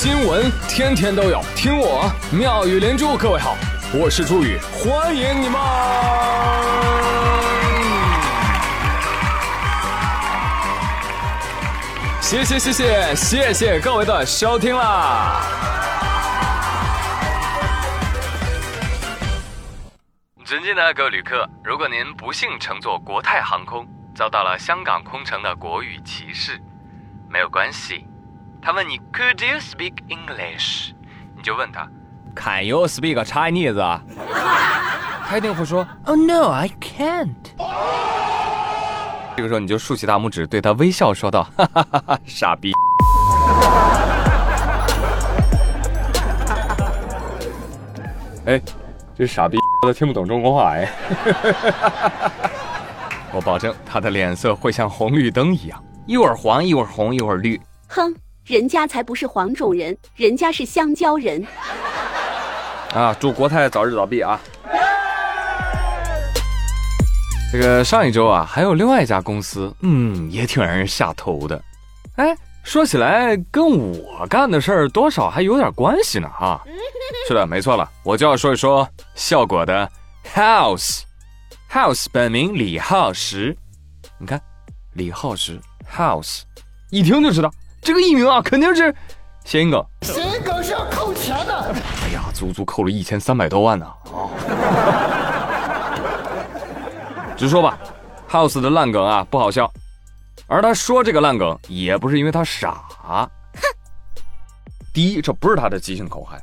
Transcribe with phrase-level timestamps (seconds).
[0.00, 3.16] 新闻天天都有，听我妙语连珠。
[3.16, 3.56] 各位好，
[3.92, 5.60] 我是朱宇，欢迎你们！
[12.20, 15.42] 谢谢谢谢谢谢各位的收听啦！
[20.44, 23.84] 尊敬的各位旅客，如果您不幸乘坐国泰航空，
[24.14, 26.56] 遭到了香港空乘的国语歧视，
[27.28, 28.06] 没有关系。
[28.60, 30.92] 他问你 Could you speak English？
[31.36, 31.88] 你就问他
[32.36, 34.00] Can you speak Chinese？
[35.26, 37.34] 他一定会说 Oh no, I can't。
[39.36, 42.72] 这个时候你就竖起大拇指，对他微笑说道：“哈哈哈哈，傻逼！”
[48.46, 48.60] 哎，
[49.16, 50.90] 这傻逼都听不懂中国话哎！
[53.32, 57.60] 我保证他的脸色会像红绿灯一样，一会儿黄，一会儿红，一会儿绿。
[57.88, 58.12] 哼，
[58.48, 61.46] 人家才不是黄种人，人家是香蕉人。
[62.94, 64.40] 啊，祝国泰早日倒闭啊！
[67.52, 71.62] 这个上一周啊，还有另外一家公司，嗯，也挺让人下头的。
[72.16, 76.64] 哎，说起来跟我干的事儿多少还有点关系呢哈。
[77.28, 79.86] 是的，没错了，我就要说一说效果的
[80.34, 83.54] House，House 本名李浩石。
[84.16, 84.40] 你看，
[84.94, 85.60] 李浩石
[85.94, 86.44] House，
[86.88, 87.52] 一听就知道
[87.88, 88.94] 这个艺名啊，肯定是
[89.46, 89.82] 谐音梗。
[90.02, 91.74] 谐音梗是要扣钱的。
[92.04, 94.28] 哎呀，足足扣了一千三百多万呢啊！
[97.34, 97.78] 直说吧
[98.30, 99.72] ，House 的烂梗啊不好笑，
[100.46, 102.84] 而他说这个烂梗也不是因为他傻。
[103.02, 103.26] 哼，
[104.92, 106.38] 第一，这不是他的即兴口嗨，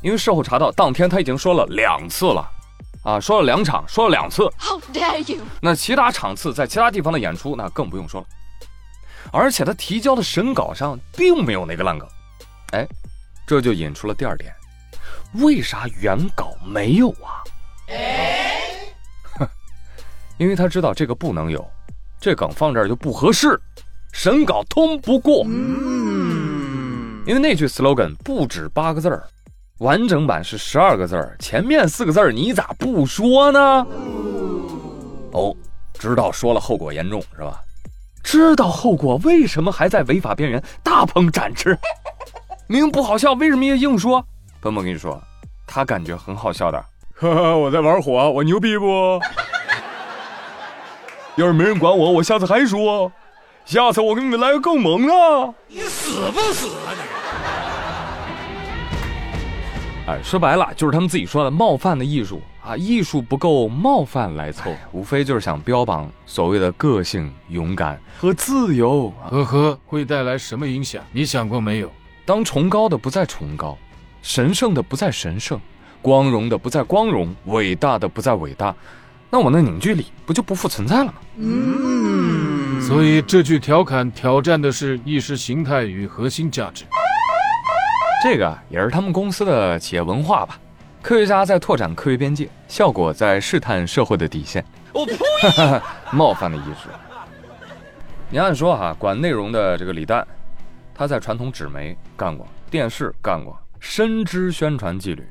[0.00, 2.48] 因为事后查到，当天他已经说了两次了，
[3.04, 4.50] 啊，说了两场，说了两次。
[4.58, 5.42] How dare you！
[5.60, 8.26] 那其他场次在其他地方的演出，那更不用说了。
[9.32, 12.08] 而且他提交的审稿上并没有那个烂梗，
[12.72, 12.86] 哎，
[13.46, 14.52] 这就引出了第二点，
[15.34, 17.44] 为啥原稿没有啊？
[20.38, 21.66] 因为他知道这个不能有，
[22.20, 23.60] 这梗放这儿就不合适，
[24.12, 25.44] 审稿通不过。
[25.46, 29.26] 嗯，因为那句 slogan 不止八个字儿，
[29.78, 33.86] 完整版是十二个字儿，前面四个字儿你咋不说呢？
[35.32, 35.54] 哦，
[35.98, 37.62] 知道说了后果严重是吧？
[38.26, 41.78] 知道后果为什么还在违法边缘大鹏展翅？
[42.66, 44.26] 明 明不好笑为什么要硬说？
[44.60, 45.22] 本本跟你说，
[45.64, 46.84] 他感觉很好笑的。
[47.14, 49.20] 呵呵，我在玩火，我牛逼不？
[51.36, 53.12] 要是没人管我，我下次还说，
[53.64, 55.14] 下次我给你们来个更猛的。
[55.68, 57.15] 你死不死啊你？
[60.06, 69.12] 哎，说白了就是他们自己说的冒犯的艺术啊，艺术不够，冒犯来凑，无非就是想标榜所谓的个性、勇敢和自由。
[69.28, 71.02] 呵呵，会带来什么影响？
[71.10, 71.90] 你想过没有？
[72.24, 73.76] 当崇高的不再崇高，
[74.22, 75.60] 神圣的不再神圣，
[76.00, 78.72] 光荣的不再光荣，伟大的不再伟大。
[79.28, 81.14] 那我那凝聚力不就不复存在了吗？
[81.38, 86.84] 嗯，所以这句调侃挑战的是意识形态与核心价值。
[88.22, 90.58] 这个也是他们公司的企业文化吧？
[91.02, 94.64] 科学家在拓展科学边界，效果在试探社会的底线。
[94.92, 95.14] 我呸！
[96.10, 96.88] 冒犯的艺术。
[98.28, 100.26] 你按说哈，管内容的这个李诞，
[100.94, 105.24] 他在传统纸媒干过，电视干过，深知宣传纪律。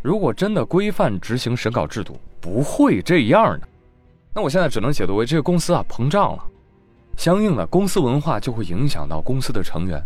[0.00, 3.68] 如果真的规范执行审稿制度，不会这样的。
[4.32, 6.44] 那我现在只能解读为这个公司啊膨胀了，
[7.18, 10.02] 相应的公司文化就会影响到公司的成员。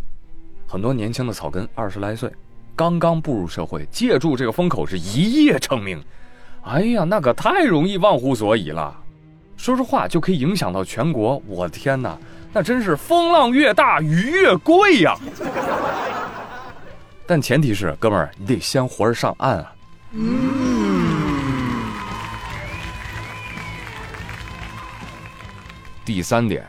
[0.67, 2.31] 很多年轻的草根，二十来岁，
[2.75, 6.03] 刚刚步入社会，借助这个风口是一夜成名。
[6.63, 8.95] 哎呀，那可太容易忘乎所以了。
[9.57, 11.41] 说实话，就可以影响到全国。
[11.47, 12.19] 我的天哪，
[12.53, 15.17] 那真是风浪越大，鱼越贵呀。
[17.27, 19.73] 但前提是，哥们儿，你得先活着上岸啊。
[20.13, 20.67] 嗯。
[26.05, 26.65] 第三点，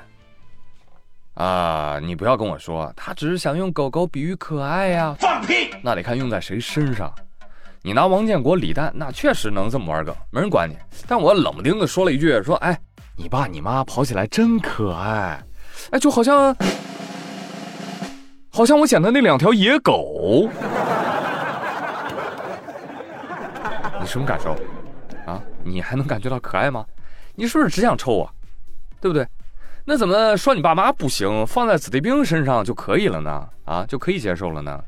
[1.38, 5.70] 啊，你不要跟我说他只是想用狗狗比喻可爱呀，放屁！
[5.84, 7.14] 那得看用在谁身上。
[7.84, 10.76] 你拿王建国、李诞，那确实能这么玩梗，没人管你。
[11.08, 12.76] 但我冷不丁的说了一句，说，哎，
[13.16, 15.40] 你爸你妈跑起来真可爱，
[15.92, 16.56] 哎，就好像，
[18.52, 20.50] 好像我捡的那两条野狗。
[24.02, 24.56] 你什么感受？
[25.28, 26.84] 啊，你还能感觉到可爱吗？
[27.36, 28.28] 你是不是只想抽我？
[29.00, 29.28] 对不对？
[29.90, 33.48] 那怎么说你爸妈不行，放在子弟兵身上就可以了呢？
[33.64, 34.84] 啊，就可以接受了呢？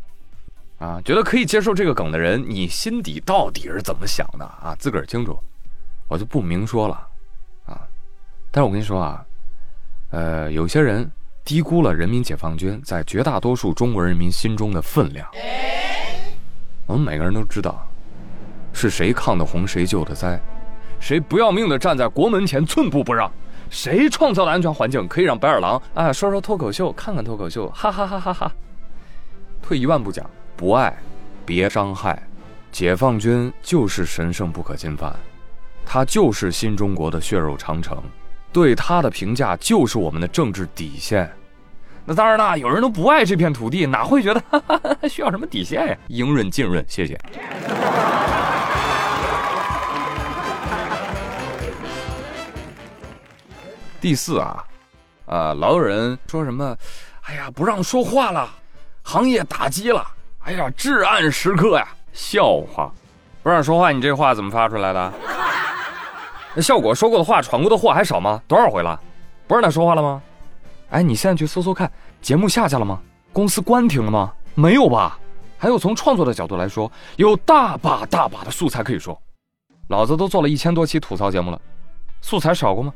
[0.77, 4.75] 啊，觉得可以接受这个梗的人，你心底到底是怎么想的啊？
[4.77, 5.39] 自个儿清楚，
[6.09, 6.95] 我就不明说了
[7.65, 7.79] 啊。
[8.51, 9.25] 但是我跟你说啊，
[10.11, 11.09] 呃，有些人
[11.45, 15.25] 低估了人民解放军在绝大多数中国人民心中的分量。
[16.87, 17.87] 我们每个人都知道，
[18.73, 20.37] 是谁抗的洪，谁救的灾，
[20.99, 23.31] 谁不要命的站在国门前寸步不让，
[23.69, 28.51] 谁创造的安全环境可以让白眼狼啊说说脱口秀，看看脱口秀，哈哈哈哈哈。
[29.61, 30.97] 退一万步讲，不爱，
[31.45, 32.21] 别伤害，
[32.71, 35.13] 解放军就是神圣不可侵犯，
[35.85, 38.01] 他就是新中国的血肉长城。
[38.51, 41.31] 对他的评价就是我们的政治底线。
[42.03, 45.95] 那当然啦，有人都不爱这片土地，哪会觉得哈哈需要什么底线呀？
[46.07, 47.15] 应润尽润，谢谢。
[54.01, 54.63] 第四啊，
[55.25, 56.75] 啊，老有人说什么，
[57.21, 58.49] 哎呀，不让说话了，
[59.03, 60.05] 行业打击了，
[60.45, 62.91] 哎呀，至暗时刻呀，笑话，
[63.43, 65.13] 不让说话，你这话怎么发出来的？
[66.55, 68.41] 那效果说过的话，闯过的祸还少吗？
[68.47, 68.99] 多少回了？
[69.47, 70.21] 不让他说话了吗？
[70.89, 71.91] 哎，你现在去搜搜看，
[72.21, 72.99] 节目下架了吗？
[73.31, 74.33] 公司关停了吗？
[74.55, 75.19] 没有吧？
[75.57, 79.19] 还有从创作的角度来说，有大把大把的素材可以说。
[79.89, 81.59] 老子都做了一千多期吐槽节目了，
[82.21, 82.93] 素材少过吗？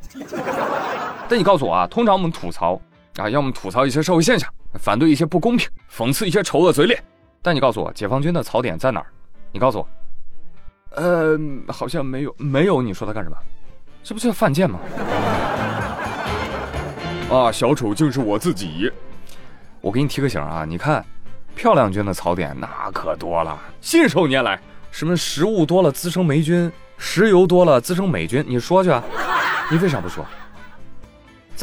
[1.33, 2.79] 但你告诉我啊，通常我们吐槽
[3.17, 7.03] 啊，要么吐槽一些社会现象，反对一些不公平，讽刺一些丑恶嘴脸。
[7.41, 9.07] 但你告诉我，解放军的槽点在哪儿？
[9.51, 9.89] 你告诉我。
[10.91, 11.35] 呃，
[11.69, 12.83] 好像没有，没有。
[12.83, 13.37] 你说他干什么？
[14.03, 14.79] 这不就犯贱吗？
[17.31, 18.91] 啊，小丑竟是我自己。
[19.81, 21.03] 我给你提个醒啊，你看，
[21.55, 23.59] 漂亮军的槽点那可多了。
[23.81, 29.03] 信手拈来，什么食物多了滋生霉菌，石油多了滋生美军，你说去啊？
[29.71, 30.23] 你为啥不说？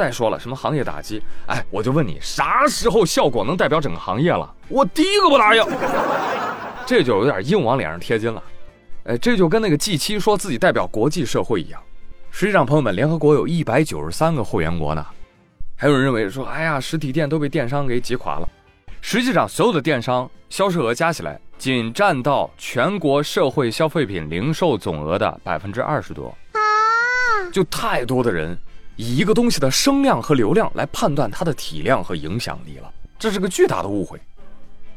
[0.01, 1.23] 再说了，什么行业打击？
[1.47, 4.51] 哎，我就问你，啥时候效果能代表整个行业了？
[4.69, 5.63] 我第一个不答应。
[6.87, 8.43] 这就有点硬往脸上贴金了。
[9.05, 11.79] 哎，这就跟那个 G 七说自己代表国际社会一样。
[12.31, 15.05] 实际上，朋友们，联合国有一百九十三个会员国呢。
[15.77, 18.49] 还有人认为说，哎呀，实体店都被电商给挤垮了。
[19.03, 26.35] 实际上，所有的电商销售额加起来，仅占到全国社会消费品零售总额的百分之二十多。
[27.53, 28.57] 就太多的人
[29.01, 34.21] 以一个东西的声量和流量来判断它的体量和影响力了，这是个巨大的误会。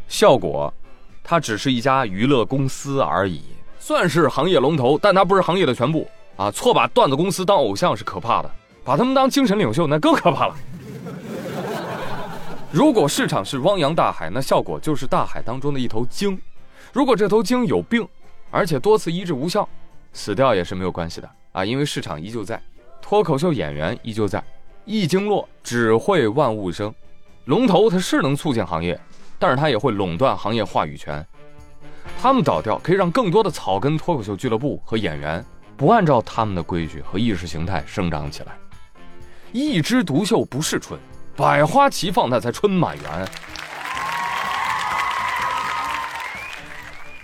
[0.10, 0.72] 效果，
[1.24, 3.42] 它只是一家娱乐公司而已。
[3.80, 6.06] 算是行业龙头，但它不是行业的全部
[6.36, 6.52] 啊！
[6.52, 8.52] 错把段子公司当偶像是可怕的，
[8.84, 10.56] 把他们当精神领袖那更可怕了。
[12.74, 16.38] 如果市场是汪洋大海，那效果就是大海当中的一头鲸。
[16.92, 18.06] 如果这头鲸有病，
[18.52, 19.68] 而且多次医治无效，
[20.12, 22.62] 死掉也是没有关系的啊，因为市场依旧在，
[23.04, 24.42] 脱口秀演员依旧在，
[24.86, 26.92] 一经落只会万物生。
[27.46, 28.98] 龙头它是能促进行业，
[29.38, 31.24] 但是它也会垄断行业话语权。
[32.20, 35.46] 他们倒掉，可以让更多的草根脱口秀俱乐部和演员
[35.76, 38.54] 不按照他们的规矩和意识形态生长起来。
[39.52, 40.98] 一枝独秀不是春，
[41.36, 43.28] 百花齐放那才春满园。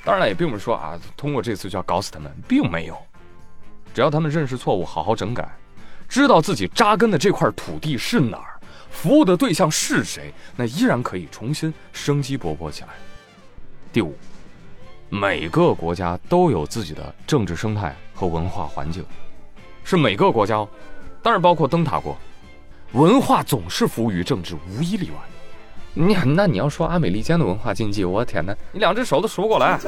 [0.03, 2.97] 当然了，也并不是说啊，通过这次就要搞死他们，并没有。
[3.93, 5.49] 只要他们认识错误，好好整改，
[6.09, 8.59] 知道自己扎根的这块土地是哪儿，
[8.89, 12.89] 服务的对象是谁，那依然可以重新生机勃勃起来。
[13.93, 14.17] 第五。
[15.11, 19.03] 每个国家都有自己的政治生态和文化环境，
[19.83, 20.69] 是每个国家哦，
[21.23, 22.15] 当然包括灯塔国，
[22.91, 25.15] 文化总是服务于政治，无一例外。
[25.95, 29.79] 你那你要说阿美利坚的文化禁忌，我天哪， 你两只手都数不过来。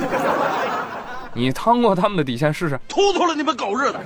[1.35, 4.01] 你趟过他们的底线试试，突突了你们狗日的！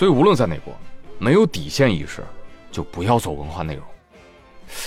[0.00, 0.74] 所以无论在哪国，
[1.18, 2.24] 没有底线意识，
[2.72, 3.84] 就不要做文化内容。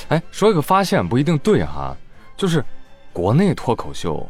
[0.07, 1.95] 哎，说一个发现不一定对哈，
[2.35, 2.65] 就是
[3.11, 4.27] 国内脱口秀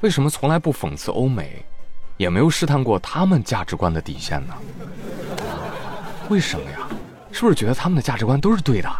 [0.00, 1.64] 为什么从来不讽刺欧美，
[2.16, 4.54] 也没有试探过他们价值观的底线呢？
[6.28, 6.88] 为什么呀？
[7.30, 8.90] 是不是觉得他们的价值观都是对的？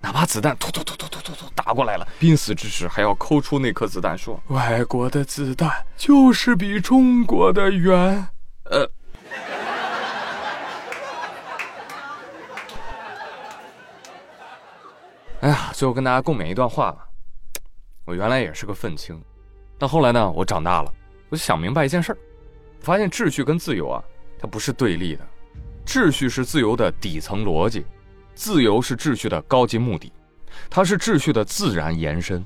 [0.00, 8.26] 哪怕子弹突突突突突突突打过来了，濒死之时还要抠出那颗子弹，说外国的子弹就是比中国的远。
[8.64, 8.90] 呃。
[15.46, 17.06] 哎呀，最后跟大家共勉一段话吧。
[18.04, 19.22] 我原来也是个愤青，
[19.78, 20.92] 但后来呢，我长大了，
[21.28, 22.18] 我就想明白一件事儿，
[22.80, 24.02] 发现秩序跟自由啊，
[24.40, 25.24] 它不是对立的。
[25.86, 27.86] 秩序是自由的底层逻辑，
[28.34, 30.12] 自由是秩序的高级目的，
[30.68, 32.44] 它是秩序的自然延伸。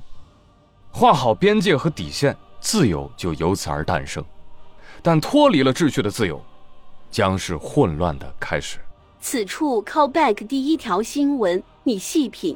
[0.91, 4.23] 画好边界和底线，自由就由此而诞生。
[5.01, 6.39] 但脱离了秩序的自由，
[7.09, 8.77] 将是混乱的开始。
[9.19, 12.55] 此处 callback 第一条新闻，你细品。